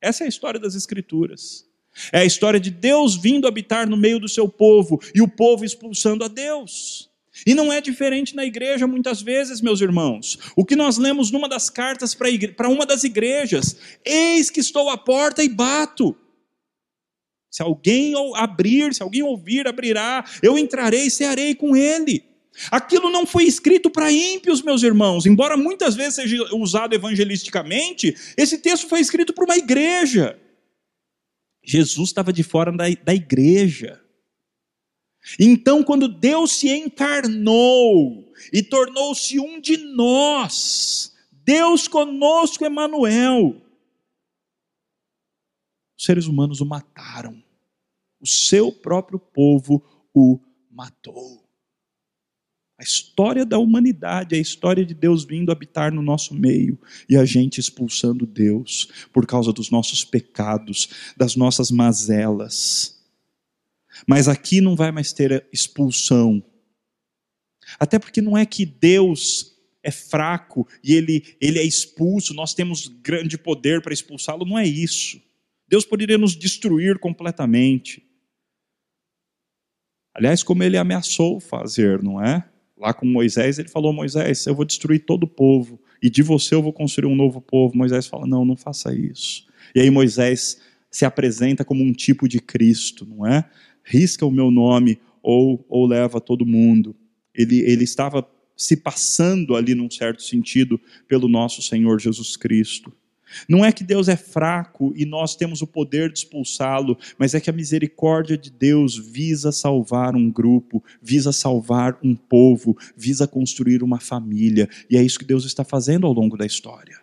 [0.00, 1.64] Essa é a história das Escrituras.
[2.10, 5.64] É a história de Deus vindo habitar no meio do seu povo e o povo
[5.64, 7.11] expulsando a Deus.
[7.46, 10.38] E não é diferente na igreja muitas vezes, meus irmãos.
[10.54, 14.98] O que nós lemos numa das cartas para uma das igrejas: Eis que estou à
[14.98, 16.16] porta e bato.
[17.50, 22.24] Se alguém abrir, se alguém ouvir, abrirá, eu entrarei e cearei com ele.
[22.70, 28.58] Aquilo não foi escrito para ímpios, meus irmãos, embora muitas vezes seja usado evangelisticamente, esse
[28.58, 30.38] texto foi escrito para uma igreja.
[31.64, 34.01] Jesus estava de fora da, da igreja.
[35.38, 43.62] Então, quando Deus se encarnou e tornou-se um de nós, Deus conosco, Emanuel,
[45.96, 47.40] os seres humanos o mataram.
[48.20, 51.42] O seu próprio povo o matou.
[52.78, 56.76] A história da humanidade, a história de Deus vindo habitar no nosso meio
[57.08, 63.01] e a gente expulsando Deus por causa dos nossos pecados, das nossas mazelas.
[64.06, 66.42] Mas aqui não vai mais ter expulsão.
[67.78, 72.88] Até porque não é que Deus é fraco e ele, ele é expulso, nós temos
[72.88, 75.20] grande poder para expulsá-lo, não é isso.
[75.68, 78.02] Deus poderia nos destruir completamente.
[80.14, 82.46] Aliás, como ele ameaçou fazer, não é?
[82.76, 86.54] Lá com Moisés, ele falou: Moisés, eu vou destruir todo o povo, e de você
[86.54, 87.76] eu vou construir um novo povo.
[87.76, 89.46] Moisés fala: Não, não faça isso.
[89.74, 93.48] E aí Moisés se apresenta como um tipo de Cristo, não é?
[93.84, 96.94] Risca o meu nome ou, ou leva todo mundo.
[97.34, 102.92] Ele, ele estava se passando ali, num certo sentido, pelo nosso Senhor Jesus Cristo.
[103.48, 107.40] Não é que Deus é fraco e nós temos o poder de expulsá-lo, mas é
[107.40, 113.82] que a misericórdia de Deus visa salvar um grupo, visa salvar um povo, visa construir
[113.82, 117.00] uma família, e é isso que Deus está fazendo ao longo da história.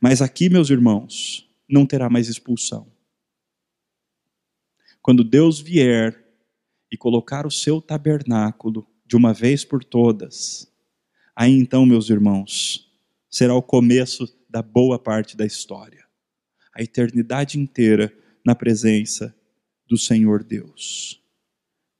[0.00, 2.86] Mas aqui, meus irmãos, não terá mais expulsão.
[5.08, 6.22] Quando Deus vier
[6.92, 10.70] e colocar o seu tabernáculo de uma vez por todas,
[11.34, 12.92] aí então, meus irmãos,
[13.30, 16.04] será o começo da boa parte da história.
[16.76, 19.34] A eternidade inteira na presença
[19.88, 21.22] do Senhor Deus.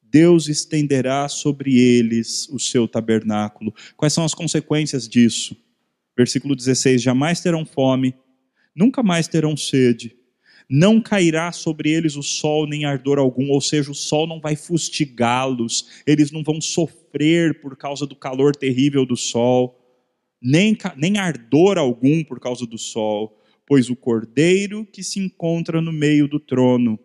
[0.03, 3.75] Deus estenderá sobre eles o seu tabernáculo.
[3.97, 5.57] Quais são as consequências disso?
[6.15, 8.15] Versículo 16: Jamais terão fome,
[8.77, 10.18] nunca mais terão sede,
[10.69, 14.55] não cairá sobre eles o sol nem ardor algum, ou seja, o sol não vai
[14.55, 19.79] fustigá-los, eles não vão sofrer por causa do calor terrível do sol
[20.41, 25.93] nem, nem ardor algum por causa do sol, pois o cordeiro que se encontra no
[25.93, 26.99] meio do trono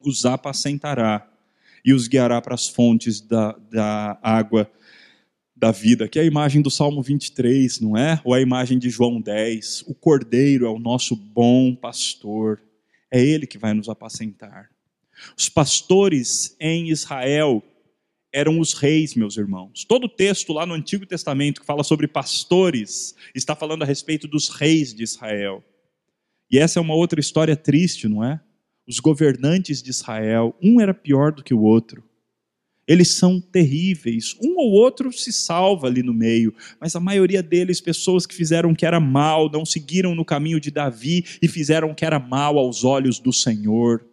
[0.00, 1.28] os apacentará
[1.84, 4.70] e os guiará para as fontes da, da água
[5.58, 8.20] da vida, que é a imagem do Salmo 23, não é?
[8.24, 9.84] Ou a imagem de João 10.
[9.88, 12.62] O cordeiro é o nosso bom pastor,
[13.10, 14.70] é ele que vai nos apacentar.
[15.36, 17.62] Os pastores em Israel
[18.32, 19.84] eram os reis, meus irmãos.
[19.84, 24.28] Todo o texto lá no Antigo Testamento que fala sobre pastores está falando a respeito
[24.28, 25.64] dos reis de Israel.
[26.50, 28.40] E essa é uma outra história triste, não é?
[28.86, 32.04] Os governantes de Israel, um era pior do que o outro.
[32.88, 34.34] Eles são terríveis.
[34.42, 38.70] Um ou outro se salva ali no meio, mas a maioria deles, pessoas que fizeram
[38.70, 42.18] o que era mal, não seguiram no caminho de Davi e fizeram o que era
[42.18, 44.06] mal aos olhos do Senhor.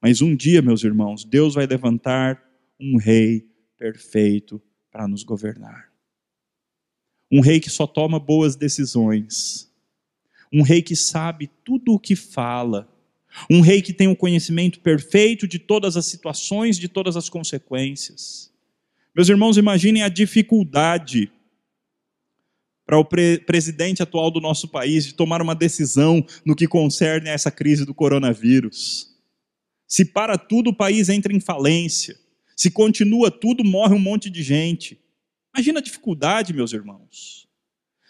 [0.00, 2.42] Mas um dia, meus irmãos, Deus vai levantar
[2.80, 4.60] um rei perfeito
[4.90, 5.92] para nos governar.
[7.30, 9.70] Um rei que só toma boas decisões.
[10.52, 12.88] Um rei que sabe tudo o que fala.
[13.50, 17.28] Um rei que tem o um conhecimento perfeito de todas as situações, de todas as
[17.28, 18.52] consequências.
[19.14, 21.30] Meus irmãos, imaginem a dificuldade
[22.86, 27.28] para o pre presidente atual do nosso país de tomar uma decisão no que concerne
[27.28, 29.14] a essa crise do coronavírus.
[29.86, 32.18] Se para tudo o país entra em falência,
[32.56, 35.00] se continua tudo, morre um monte de gente.
[35.54, 37.48] Imagina a dificuldade, meus irmãos.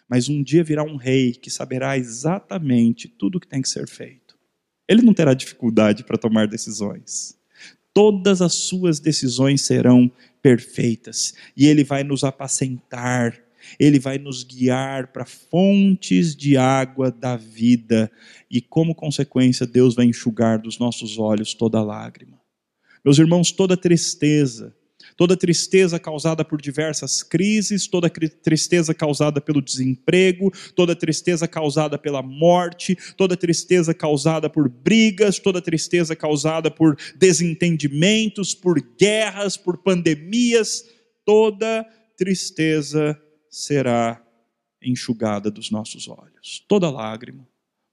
[0.09, 3.89] Mas um dia virá um rei que saberá exatamente tudo o que tem que ser
[3.89, 4.24] feito.
[4.89, 7.37] Ele não terá dificuldade para tomar decisões.
[7.93, 10.11] Todas as suas decisões serão
[10.43, 13.41] perfeitas e ele vai nos apacentar,
[13.79, 18.11] ele vai nos guiar para fontes de água da vida
[18.51, 22.39] e, como consequência, Deus vai enxugar dos nossos olhos toda lágrima.
[23.05, 24.75] Meus irmãos, toda tristeza,
[25.17, 32.23] toda tristeza causada por diversas crises, toda tristeza causada pelo desemprego, toda tristeza causada pela
[32.23, 40.85] morte, toda tristeza causada por brigas, toda tristeza causada por desentendimentos, por guerras, por pandemias,
[41.25, 41.85] toda
[42.17, 44.23] tristeza será
[44.83, 46.65] enxugada dos nossos olhos.
[46.69, 47.47] Toda lágrima,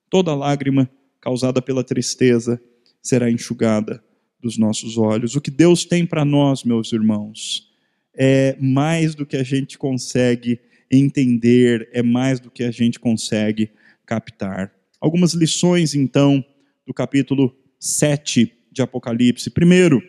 [0.10, 2.62] toda lágrima causada pela tristeza
[3.02, 4.04] será enxugada
[4.42, 5.36] dos nossos olhos.
[5.36, 7.70] O que Deus tem para nós, meus irmãos,
[8.14, 13.72] é mais do que a gente consegue entender, é mais do que a gente consegue
[14.06, 14.74] captar.
[15.00, 16.44] Algumas lições, então,
[16.86, 19.50] do capítulo 7 de Apocalipse.
[19.50, 20.00] Primeiro,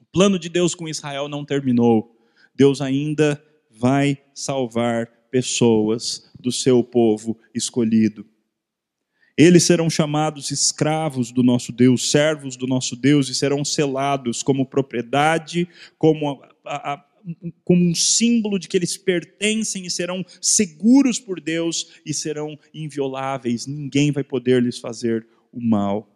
[0.00, 2.16] o plano de Deus com Israel não terminou.
[2.54, 8.26] Deus ainda vai salvar pessoas do seu povo escolhido.
[9.36, 14.64] Eles serão chamados escravos do nosso Deus, servos do nosso Deus, e serão selados como
[14.64, 15.68] propriedade,
[15.98, 17.04] como, a, a,
[17.64, 23.66] como um símbolo de que eles pertencem e serão seguros por Deus e serão invioláveis.
[23.66, 26.08] Ninguém vai poder lhes fazer o mal.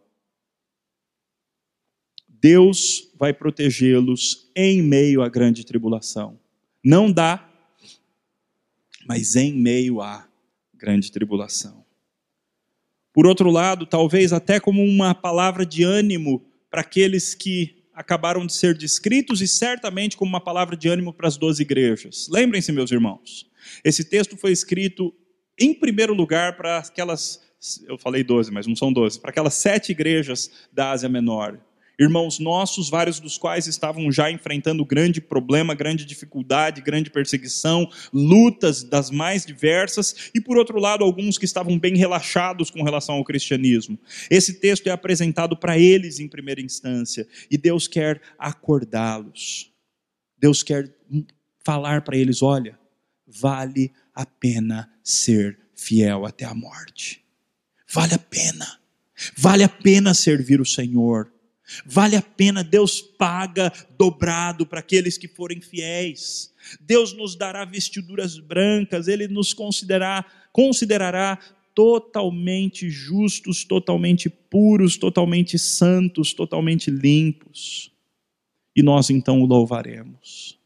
[2.29, 6.39] Deus vai protegê-los em meio à grande tribulação.
[6.85, 7.53] Não dá,
[9.05, 10.29] mas em meio à
[10.73, 11.88] grande tribulação.
[13.19, 18.53] Por outro lado, talvez até como uma palavra de ânimo para aqueles que acabaram de
[18.53, 22.29] ser descritos e certamente como uma palavra de ânimo para as duas igrejas.
[22.31, 23.51] Lembrem-se, meus irmãos,
[23.83, 25.13] esse texto foi escrito
[25.59, 27.43] em primeiro lugar para aquelas,
[27.89, 31.59] eu falei 12, mas não são 12, para aquelas sete igrejas da Ásia Menor
[31.99, 38.85] irmãos nossos, vários dos quais estavam já enfrentando grande problema, grande dificuldade, grande perseguição, lutas
[38.85, 43.25] das mais diversas, e por outro lado, alguns que estavam bem relaxados com relação ao
[43.25, 43.99] cristianismo.
[44.31, 49.73] Esse texto é apresentado para eles em primeira instância, e Deus quer acordá-los.
[50.39, 50.95] Deus quer
[51.65, 52.79] falar para eles: olha,
[53.27, 57.25] vale a pena ser fiel até a morte.
[57.93, 58.79] Vale a pena.
[59.37, 61.33] Vale a pena servir o Senhor.
[61.85, 66.53] Vale a pena, Deus paga dobrado para aqueles que forem fiéis.
[66.81, 71.39] Deus nos dará vestiduras brancas, Ele nos considerará, considerará
[71.75, 77.93] totalmente justos, totalmente puros, totalmente santos, totalmente limpos.
[78.75, 80.59] E nós então o louvaremos.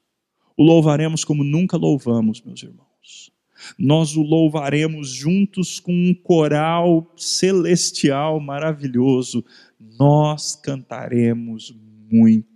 [0.57, 3.33] O louvaremos como nunca louvamos, meus irmãos.
[3.79, 9.45] Nós o louvaremos juntos com um coral celestial maravilhoso,
[9.99, 11.75] nós cantaremos
[12.11, 12.53] muito.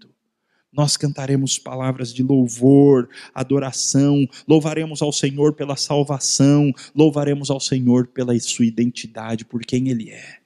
[0.72, 8.38] Nós cantaremos palavras de louvor, adoração, louvaremos ao Senhor pela salvação, louvaremos ao Senhor pela
[8.38, 10.38] sua identidade, por quem Ele é.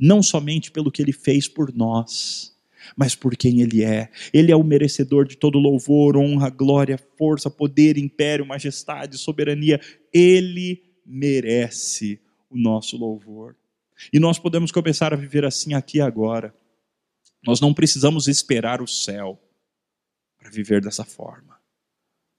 [0.00, 2.56] Não somente pelo que Ele fez por nós,
[2.96, 4.08] mas por quem Ele é.
[4.32, 9.78] Ele é o merecedor de todo louvor, honra, glória, força, poder, império, majestade, soberania.
[10.12, 13.54] Ele merece o nosso louvor.
[14.12, 16.54] E nós podemos começar a viver assim aqui agora.
[17.44, 19.40] Nós não precisamos esperar o céu
[20.38, 21.58] para viver dessa forma.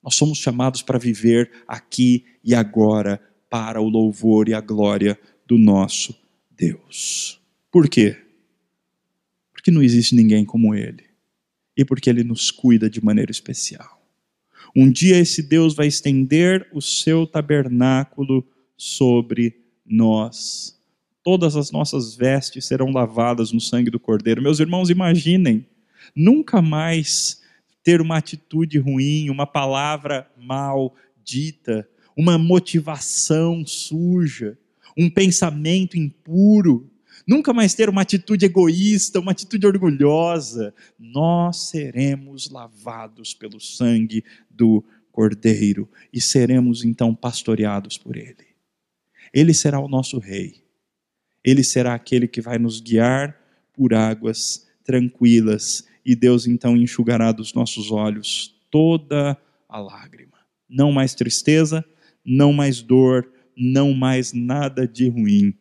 [0.02, 5.58] Nós somos chamados para viver aqui e agora para o louvor e a glória do
[5.58, 6.16] nosso
[6.50, 7.42] Deus.
[7.72, 8.18] Por quê?
[9.52, 11.04] Porque não existe ninguém como Ele
[11.76, 14.00] e porque Ele nos cuida de maneira especial.
[14.76, 18.48] Um dia esse Deus vai estender o seu tabernáculo
[18.78, 20.79] sobre nós
[21.24, 24.42] todas as nossas vestes serão lavadas no sangue do Cordeiro.
[24.42, 25.66] Meus irmãos, imaginem,
[26.16, 27.42] nunca mais
[27.84, 34.58] ter uma atitude ruim, uma palavra mal dita, uma motivação suja,
[34.98, 36.90] um pensamento impuro,
[37.28, 40.74] nunca mais ter uma atitude egoísta, uma atitude orgulhosa.
[40.98, 48.50] Nós seremos lavados pelo sangue do Cordeiro e seremos então pastoreados por Ele.
[49.34, 50.69] Ele será o nosso Rei
[51.50, 53.40] ele será aquele que vai nos guiar
[53.74, 59.38] por águas tranquilas, e Deus então enxugará dos nossos olhos toda
[59.68, 60.38] a lágrima.
[60.68, 61.86] Não mais tristeza,
[62.26, 65.54] não mais dor, não mais nada de ruim.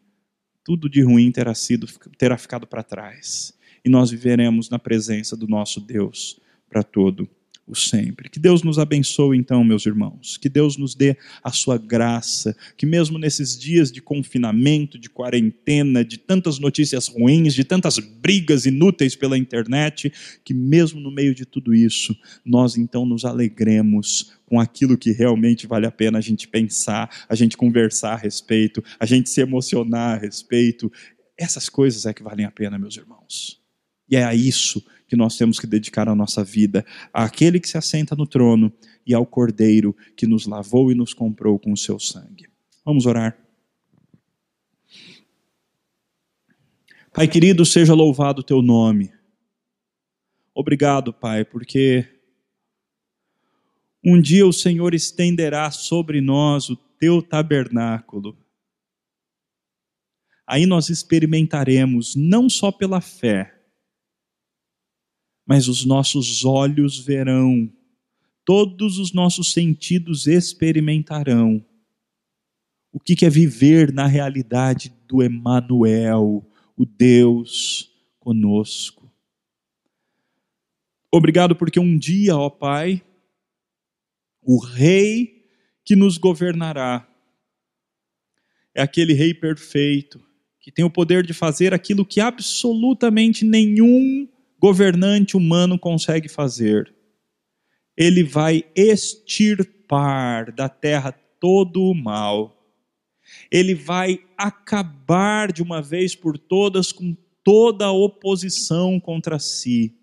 [0.65, 1.87] Tudo de ruim terá sido
[2.19, 3.53] terá ficado para trás,
[3.85, 7.29] e nós viveremos na presença do nosso Deus para todo
[7.69, 8.29] o sempre.
[8.29, 10.37] Que Deus nos abençoe, então, meus irmãos.
[10.37, 12.57] Que Deus nos dê a sua graça.
[12.77, 18.67] Que mesmo nesses dias de confinamento, de quarentena, de tantas notícias ruins, de tantas brigas
[18.67, 20.13] inúteis pela internet,
[20.45, 25.67] que mesmo no meio de tudo isso, nós então nos alegremos com aquilo que realmente
[25.67, 30.17] vale a pena a gente pensar, a gente conversar a respeito, a gente se emocionar
[30.17, 30.91] a respeito.
[31.37, 33.61] Essas coisas é que valem a pena, meus irmãos.
[34.11, 37.79] E é a isso que nós temos que dedicar a nossa vida, àquele que se
[37.79, 38.73] assenta no trono
[39.07, 42.47] e ao Cordeiro que nos lavou e nos comprou com o seu sangue.
[42.85, 43.39] Vamos orar.
[47.13, 49.13] Pai querido, seja louvado o teu nome.
[50.55, 52.07] Obrigado, Pai, porque
[54.05, 58.37] um dia o Senhor estenderá sobre nós o teu tabernáculo.
[60.47, 63.58] Aí nós experimentaremos, não só pela fé,
[65.49, 67.73] mas os nossos olhos verão,
[68.45, 71.65] todos os nossos sentidos experimentarão
[72.93, 76.47] o que é viver na realidade do Emanuel,
[76.77, 77.91] o Deus
[78.21, 79.11] conosco.
[81.11, 83.03] Obrigado porque um dia, ó Pai,
[84.43, 85.47] o rei
[85.83, 87.09] que nos governará
[88.75, 90.23] é aquele rei perfeito,
[90.61, 94.29] que tem o poder de fazer aquilo que absolutamente nenhum
[94.59, 96.93] governante humano consegue fazer.
[97.97, 102.55] Ele vai extirpar da terra todo o mal.
[103.51, 109.95] Ele vai acabar de uma vez por todas com toda a oposição contra si.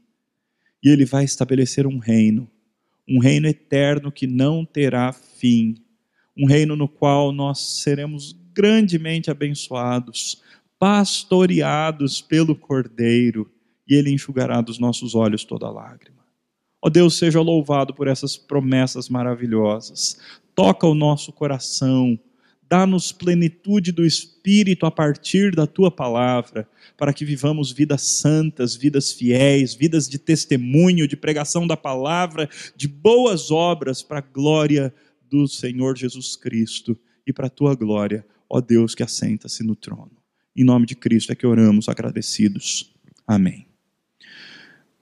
[0.84, 2.50] E ele vai estabelecer um reino,
[3.08, 5.76] um reino eterno que não terá fim,
[6.38, 10.42] um reino no qual nós seremos grandemente abençoados,
[10.78, 13.55] pastoreados pelo Cordeiro
[13.88, 16.26] e Ele enxugará dos nossos olhos toda lágrima.
[16.82, 20.20] Ó Deus, seja louvado por essas promessas maravilhosas.
[20.54, 22.20] Toca o nosso coração,
[22.70, 26.68] dá-nos plenitude do Espírito a partir da tua palavra,
[26.98, 32.88] para que vivamos vidas santas, vidas fiéis, vidas de testemunho, de pregação da palavra, de
[32.88, 34.94] boas obras para a glória
[35.30, 40.12] do Senhor Jesus Cristo e para a tua glória, ó Deus que assenta-se no trono.
[40.56, 42.94] Em nome de Cristo é que oramos agradecidos.
[43.28, 43.75] Amém.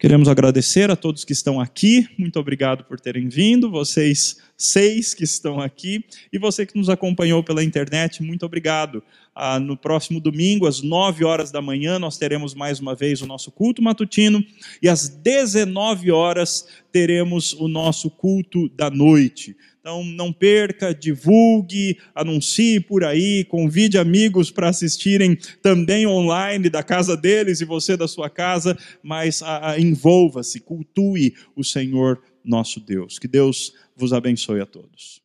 [0.03, 5.23] Queremos agradecer a todos que estão aqui, muito obrigado por terem vindo, vocês seis que
[5.23, 9.01] estão aqui, e você que nos acompanhou pela internet, muito obrigado.
[9.33, 13.25] Ah, no próximo domingo, às nove horas da manhã, nós teremos mais uma vez o
[13.25, 14.43] nosso culto matutino,
[14.81, 19.55] e às dezenove horas teremos o nosso culto da noite.
[19.83, 27.17] Então não perca, divulgue, anuncie por aí, convide amigos para assistirem também online da casa
[27.17, 29.41] deles e você da sua casa, mas
[29.77, 33.19] envolva-se, cultue o Senhor nosso Deus.
[33.19, 35.22] Que Deus vos abençoe a todos.